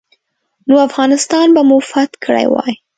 [0.67, 2.73] نو افغانستان به مو فتح کړی وای.